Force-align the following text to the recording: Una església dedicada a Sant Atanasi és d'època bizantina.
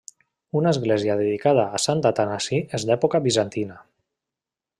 Una 0.61 0.71
església 0.75 1.17
dedicada 1.19 1.65
a 1.79 1.81
Sant 1.85 2.03
Atanasi 2.13 2.63
és 2.79 2.87
d'època 2.91 3.23
bizantina. 3.27 3.79